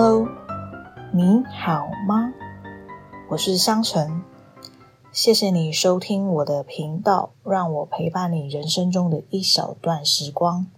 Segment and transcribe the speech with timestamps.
[0.00, 0.28] Hello，
[1.12, 2.32] 你好吗？
[3.30, 4.22] 我是香橙，
[5.10, 10.68] 谢谢你收听我的频道，让我陪伴你人生中的一小段时光。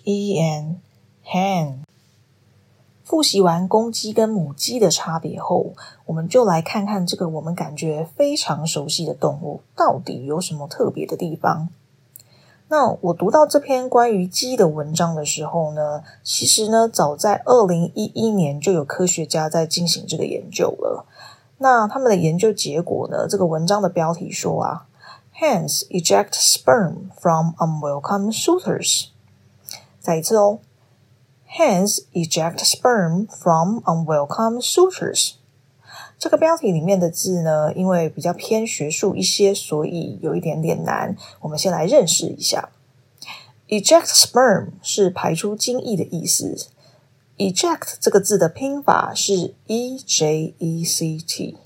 [0.03, 1.88] e n，hen。
[3.09, 5.73] 复习完公鸡跟母鸡的差别后，
[6.05, 11.69] 我们就来看看这个我们感觉非常熟悉的动物到底有什么特别的地方。
[12.67, 21.07] 那我读到这篇关于鸡的文章的时候呢，其实呢，早在二零一一年就有科学家在进行这个研究了。
[21.57, 24.85] 那他们的研究结果呢，这个文章的标题说啊
[25.35, 29.07] ，Hens eject sperm from unwelcome suitors。
[29.99, 30.59] 再一次哦。
[31.57, 35.31] Hens eject sperm from unwelcome suitors。
[36.19, 41.17] 这个标题里面的字呢，因为比较偏学术一些，所以有一点点难。
[41.41, 42.69] 我们先来认识一下
[43.67, 46.67] ，eject sperm 是排出精液的意思。
[47.37, 51.57] eject 这个字的拼法是 e j e c t，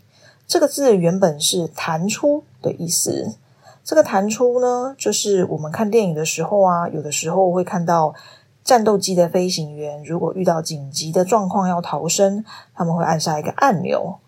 [0.47, 3.35] 这个字原本是弹出的意思。
[3.83, 8.15] 这个弹出呢，就是我们看电影的时候啊，有的时候会看到。
[8.63, 14.19] 战斗机的飞行员如果遇到紧急的状况要逃生，他们会按下一个按钮，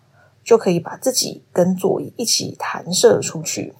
[0.44, 3.74] 就可以把自己跟座椅一起弹射出去。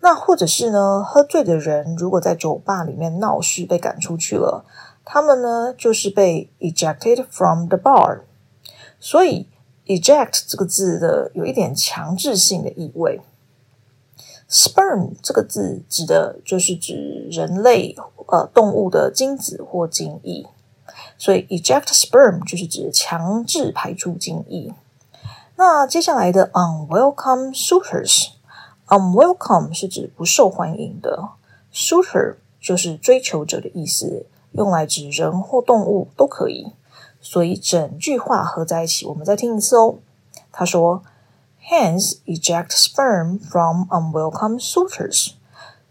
[0.00, 4.64] 那或者是呢，喝醉的人如果在酒吧里面闹事被赶出去了，
[5.04, 8.22] 他们呢就是被 ejected from the bar。
[8.98, 9.48] 所以
[9.86, 13.20] eject 这个字的有一点强制性的意味。
[14.48, 17.96] sperm 这个字指的就是指人类
[18.32, 20.48] 呃动物的精子或精液，
[21.16, 24.74] 所以 eject sperm 就是指强制排出精液。
[25.56, 31.28] 那接下来的 unwelcome suitors，unwelcome 是指不受欢迎的
[31.72, 36.72] ，suitor 就是追求者的意思，用来指人或动物都可以。
[37.20, 39.98] 所以整句话合在一起，我们再听一次哦。
[40.50, 41.04] 他说。
[41.70, 45.34] Hens eject sperm from unwelcome suitors。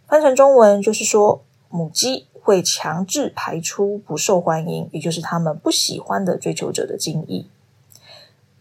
[0.06, 7.46] 翻成中文就是说，母鸡会强制排出不受欢迎，也就是他们不喜欢的追求者的精液。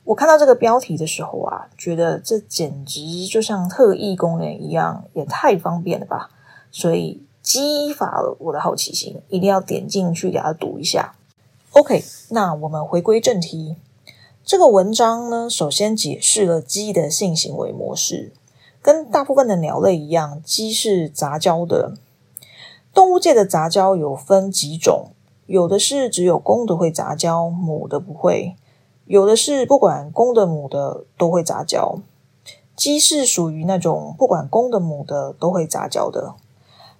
[0.05, 6.31] 我看到这个标题的时候啊，觉得这简直就像特异功能一样，也太方便了吧！
[6.71, 11.15] 所以激发了我的好奇心，一定要点进去给它读一下。
[11.73, 13.77] OK，那我们回归正题。
[14.45, 18.33] 这个文章呢，首先解释了鸡的性行为模式。
[18.83, 21.95] 跟大部分的鸟类一样，鸡是杂交的。
[22.93, 25.11] 动物界的杂交有分几种，
[25.47, 28.56] 有的是只有公的会杂交，母的不会；
[29.06, 32.01] 有的是不管公的母的都会杂交。
[32.77, 36.34] 鸡是属于那种不管公的母的都会杂交的。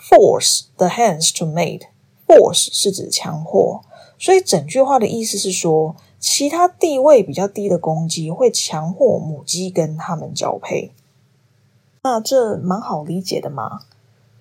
[0.00, 1.88] Force the hens to mate。
[2.27, 3.81] Force 是指强迫，
[4.19, 10.91] 所以整句话的意思是说，其他地位比较低的公鸡会强迫母鸡跟它们交配。
[12.03, 13.79] 那这蛮好理解的嘛。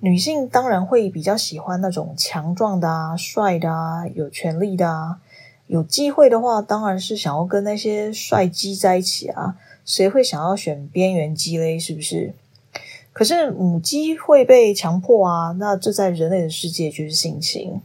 [0.00, 5.20] 女性当然会比较喜欢那种强壮的啊、帅的啊、有权利的啊。
[5.66, 9.56] 有机会的话，当然是想要跟那些帅鸡在一起啊。
[9.84, 11.78] 谁会想要选边缘鸡嘞？
[11.78, 12.34] 是不是？
[13.15, 17.81] 可是母鸡会被强迫啊，那这在人类的世界就是性侵。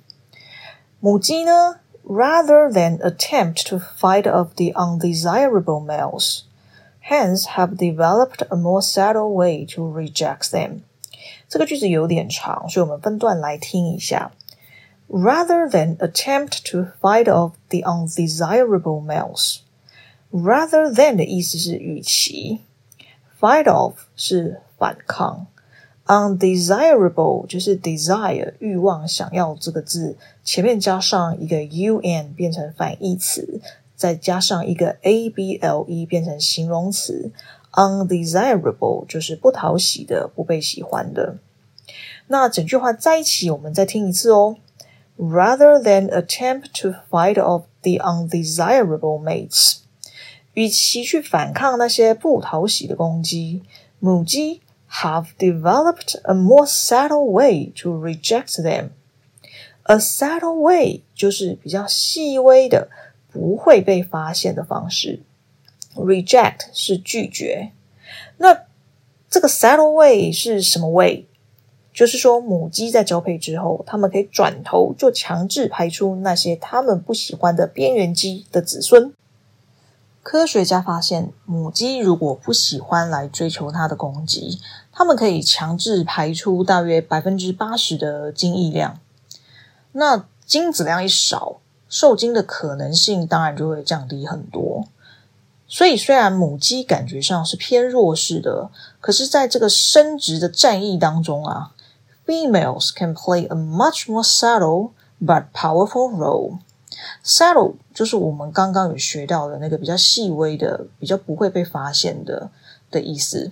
[1.01, 6.43] 母鸡呢，rather than attempt to fight off the undesirable males,
[7.03, 10.81] hens have developed a more subtle way to reject them。
[11.49, 14.33] 这个句子有点长，所以我们分段来听一下。
[15.09, 22.61] Rather than attempt to fight off the undesirable males。Rather than 的意思是与其，
[23.41, 25.46] fight off 是 反抗
[26.08, 33.62] ，undesirable 就是 desire 欲望想要这个字前面加上一个 un 变成反义词，
[33.96, 37.32] 再加上一个 able 变成形容词
[37.74, 41.38] ，undesirable 就是不讨喜的、不被喜欢的。
[42.26, 44.56] 那整句话在一起，我们再听一次哦。
[45.20, 49.82] Rather than attempt to fight off the undesirable mates。
[50.56, 53.62] 与其去反抗那些不讨喜的攻击，
[54.00, 54.62] 母鸡
[54.92, 58.90] have developed a more subtle way to reject them.
[59.84, 62.90] A subtle way 就是比较细微的、
[63.32, 65.22] 不会被发现的方式。
[65.96, 67.72] Reject 是拒绝。
[68.38, 68.66] 那
[69.30, 71.26] 这个 subtle way 是什么 way？
[71.94, 79.14] 就是说，母鸡在交配之后，它们可以转头就强制排出那些它们不喜欢的边缘鸡的子孙。
[80.24, 84.60] 科学家发现，母鸡如果不喜欢来追求它的公鸡，
[84.92, 89.00] 它们可以强制排出大约百分之八十的精液量。
[89.94, 91.58] 那精子量一少，
[91.90, 94.88] 受精的可能性当然就会降低很多。
[95.68, 98.70] 所以，虽然母鸡感觉上是偏弱势的，
[99.00, 101.72] 可是在这个生殖的战役当中啊
[102.28, 106.60] ，females can play a much more subtle but powerful role.
[107.24, 112.50] Saddle 就是我们刚刚有学到的那个比较细微的、比较不会被发现的
[112.90, 113.52] 的意思。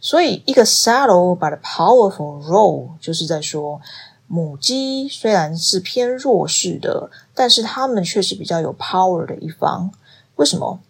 [0.00, 3.80] 所以，一个 saddle but powerful role 就是在说，
[4.26, 9.90] 母鸡虽然是偏弱势的，但是它们却是比较有 power 的一方。
[10.36, 10.80] 为什么？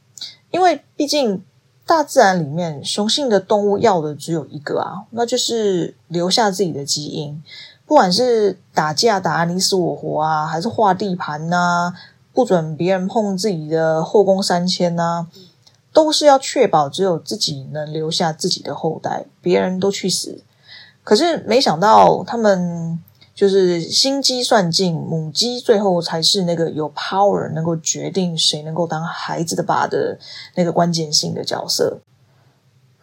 [0.52, 1.43] 因为毕竟
[1.85, 7.43] 大自然里面雄性的动物要的只有一个啊，那就是留下自己的基因。
[7.87, 11.94] 不管是打架打你死我活啊，还是划地盘呐，
[12.33, 15.29] 不准别人碰自己的后宫三千呐，
[15.93, 20.43] 都是要确保只有自己能留下自己的后代，别人都去死。
[21.05, 22.99] 可是没想到，他们
[23.33, 30.19] 就是心机算尽，母鸡最后才是那个有 power 能够决定谁能够当孩子的爸的
[30.56, 32.00] 那个关键性的角色。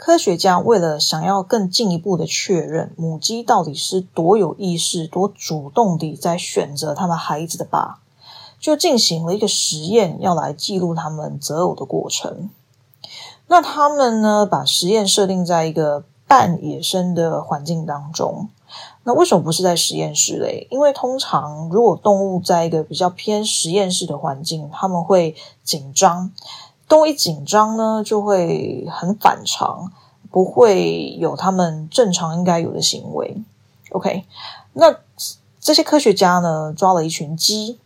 [0.06, 8.02] 科学家为了想要更进一步的确认母鸡到底是多有意识、多主动地在选择他们孩子的爸，
[8.60, 12.50] 就进行了一个实验，要来记录他们择偶的过程。
[13.48, 18.50] 那他们呢，把实验设定在一个半野生的环境当中。
[19.06, 20.68] 那为什么不是在实验室嘞？
[20.70, 26.34] 因为通常如果动物在一个比较偏实验室的环境，他们会紧张。
[26.94, 29.92] 动物一紧张呢，就会很反常，
[30.30, 33.36] 不会有他们正常应该有的行为。
[33.90, 34.26] OK，
[34.74, 34.96] 那
[35.60, 37.80] 这些科学家呢，抓了一群鸡，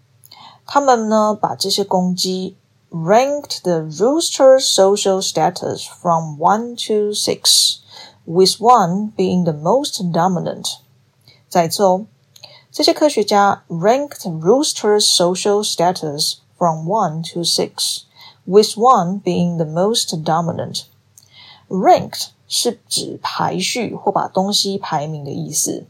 [0.65, 2.57] 他们呢把这些公鸡
[2.91, 7.77] ranked the rooster social status from one to six,
[8.25, 10.79] with one being the most dominant。
[11.47, 12.05] 再一次哦，
[12.69, 18.01] 这些科学家 ranked rooster social status from one to six。
[18.47, 20.83] With one being the most dominant.
[21.67, 25.85] Ranked 是指排序或把东西排名的意思。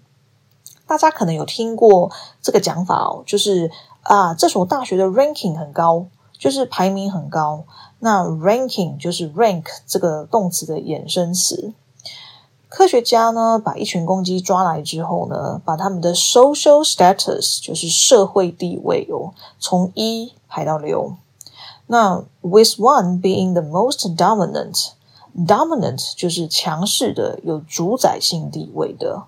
[0.87, 2.11] 大家可能有听过
[2.41, 3.69] 这个讲法哦，就是
[4.01, 7.65] 啊，这所大学的 ranking 很高，就是排名很高。
[7.99, 11.73] 那 ranking 就是 rank 这个动词的衍生词。
[12.69, 21.15] 科学家呢，把一群公鸡抓来之后呢，把他们的 social status 就是社会地位哦，从一排到六。
[21.87, 29.23] 那 with one being the most dominant，dominant 就是强势的、有主宰性地位的，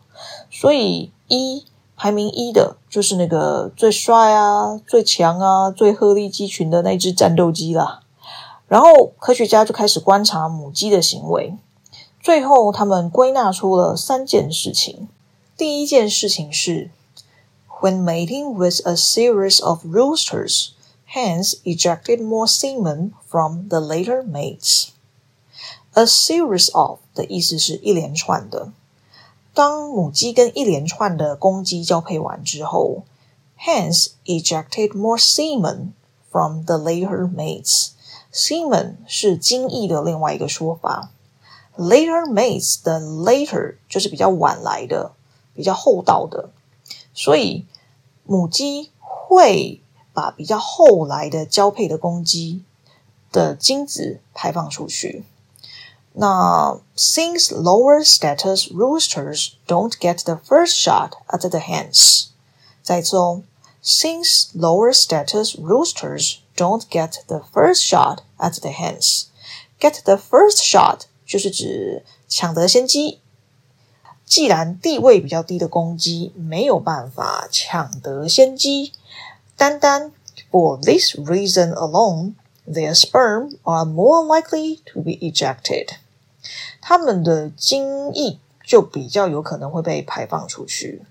[0.51, 8.01] 所以一排名一的就是那个最帅啊、最强啊、最鹤立鸡群的那只战斗机啦。
[8.67, 11.57] 然后科学家就开始观察母鸡的行为，
[12.21, 15.07] 最后，他们归纳出了三件事情。
[15.57, 16.91] 第一件事情是
[17.81, 20.69] ，When mating with a series of roosters,
[21.08, 24.88] hens ejected more semen from the later mates.
[25.92, 28.72] A series of 的意思是一连串的。
[29.52, 33.04] 当母鸡跟一连串的公鸡交配完之后，
[33.58, 35.92] hens ejected more semen
[36.30, 37.90] from the later mates.
[38.32, 41.10] Semen 是精液的另外一个说法。
[41.76, 45.12] Later mates 的 later 就是比较晚来的。
[45.56, 46.50] 比较厚道的，
[47.14, 47.64] 所以
[48.24, 49.80] 母鸡会
[50.13, 52.63] 把比较后来的交配的公鸡
[53.31, 55.23] 的精子排放出去。
[56.13, 62.27] 那 since lower status roosters don't get the first shot at the hens，
[62.81, 63.43] 再次哦
[63.83, 73.19] ，since lower status roosters don't get the first shot at the hens，get the first shot 就是指抢得先机。
[74.25, 78.93] 既然地位比较低的公鸡没有办法抢得先机，
[79.59, 80.13] 单单
[80.49, 82.35] for this reason alone,
[82.65, 85.89] their sperm are more likely to be ejected。
[86.81, 91.01] 他们的精液就比较有可能会被排放出去。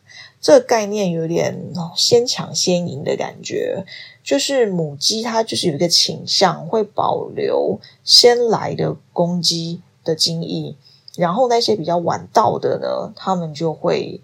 [0.40, 3.84] 这概念有点先抢先赢的感觉，
[4.24, 10.74] 就是母鸡它就是有一个倾向会保留先来的公鸡的精液。
[11.16, 14.22] 然后那些比较晚到的呢，他们就会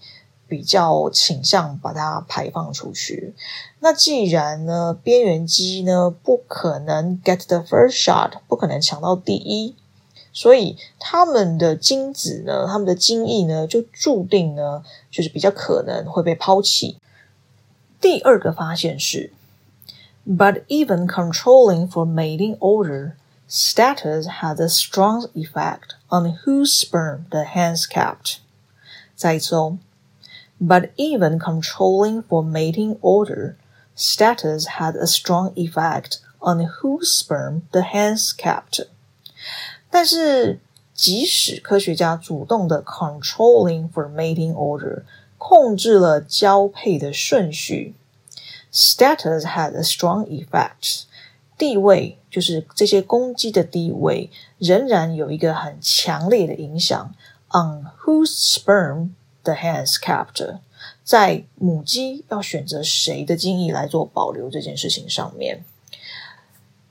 [0.54, 3.34] 比较倾向把它排放出去。
[3.80, 9.74] 那既然呢，边缘鸡呢不可能 get the first shot，不可能抢到第一，
[10.32, 16.98] 所以他们的精子呢，他们的精液呢，就注定呢，就是比较可能会被抛弃。
[18.00, 19.32] 第二个发现是
[20.24, 23.14] ，but even controlling for mating order。
[23.46, 28.36] Status has a strong effect on whose sperm the hens kept.
[29.14, 29.78] 再一次哦
[30.59, 33.55] ，but even controlling for mating order,
[33.95, 38.87] status had a strong effect on whose sperm the hens kept.
[39.89, 40.59] 但是，
[40.93, 45.03] 即使科学家主动的 controlling for mating order，
[45.37, 47.95] 控制了交配的顺序，
[48.71, 51.03] status had a strong effect。
[51.57, 57.13] 地位就是这些公鸡的地位，仍然有一个很强烈的影响。
[57.51, 59.09] On whose sperm
[59.44, 60.58] the hands kept，
[61.04, 65.64] 在母鸡要选择谁的精液来做保留这件事情上面，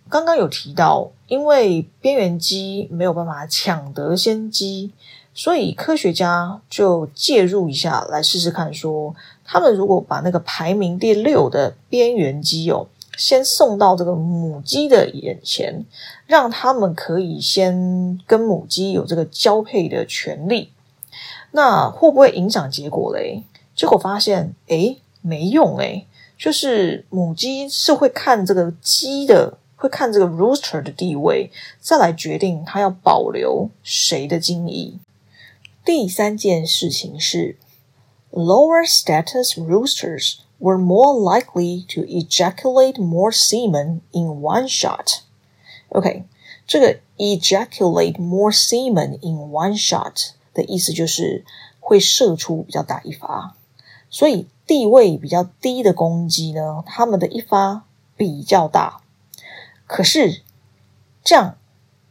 [0.09, 4.91] 刚刚有提到，因为边缘鸡没有办法抢得先机，
[5.33, 12.87] 所以科学家就介入一下来试试看，说他们如果把那个排名第六的边缘鸡哦。
[13.15, 15.85] 先送到这个母鸡的眼前，
[16.25, 20.71] 让他们可以先跟母鸡有这个交配的权利。
[21.53, 23.43] 那会不会影响结果嘞？
[23.73, 26.05] 结果发现，诶，没用诶，
[26.37, 34.99] 就是母鸡是会看这个鸡的，会看这个 rooster 的地位，再来决定它要保留谁的精液。
[35.85, 37.57] 第三件事情是
[38.31, 40.43] ，lower status roosters。
[40.59, 45.19] were more likely to ejaculate more semen in one shot.
[45.89, 46.23] OK，
[46.65, 51.45] 这个 ejaculate more semen in one shot 的意思就是
[51.79, 53.55] 会射出比较大一发，
[54.09, 57.83] 所以地位比较低的公鸡呢，它们的一发
[58.15, 59.01] 比较大。
[59.87, 60.41] 可是
[61.23, 61.57] 这样，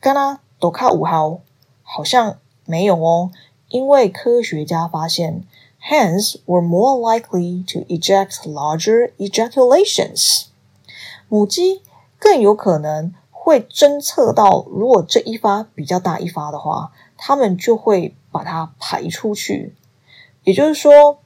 [0.01, 1.41] 刚刚多卡五号
[1.83, 3.31] 好像没有哦，
[3.69, 5.45] 因为科学家发现。
[5.85, 10.45] hens were more likely to eject larger ejaculations。
[11.29, 11.83] 母鸡
[12.21, 19.77] 更有可能会侦测到，如果这一发比较大一发的话，它们就会把它排出去。
[20.43, 21.21] 也就是说，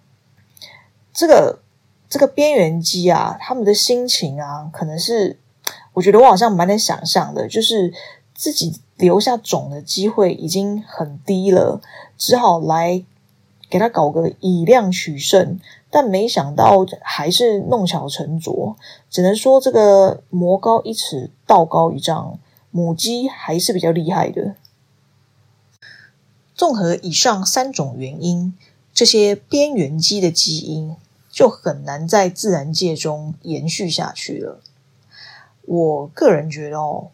[1.14, 1.60] 这个
[2.08, 5.38] 这个边缘鸡啊，他们的心情啊，可能是
[5.94, 7.94] 我觉得我好像蛮能想象的，就是
[8.34, 11.80] 自己留下种的机会已经很低了，
[12.18, 13.04] 只好来。
[13.68, 15.58] 给他搞个以量取胜，
[15.90, 18.76] 但没想到还是弄巧成拙。
[19.10, 22.38] 只能说这个魔高一尺，道高一丈，
[22.70, 24.54] 母鸡还是比较厉害的。
[26.56, 28.54] 综合以上三种原因，
[28.92, 30.96] 这些边缘鸡的基因
[31.30, 34.60] 就很难在自然界中延续下去了。
[35.62, 37.08] 我个人觉得哦，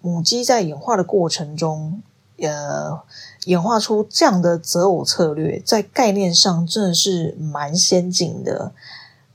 [0.00, 2.02] 母鸡在演化的过程中。
[2.40, 3.02] 呃，
[3.46, 8.70] 演化出这样的择偶策略，在概念上真的是蛮先进的。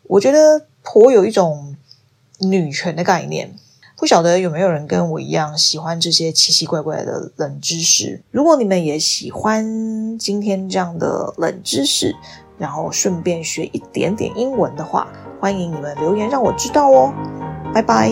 [0.04, 1.76] 我觉得颇有一种
[2.40, 3.56] 女权的概念。
[4.04, 8.22] 不晓得有没有人跟我一样喜欢这些奇奇怪怪的冷知识？
[8.32, 12.14] 如果你们也喜欢今天这样的冷知识，
[12.58, 15.08] 然后顺便学一点点英文的话，
[15.40, 17.14] 欢迎你们留言让我知道哦。
[17.74, 18.12] 拜拜。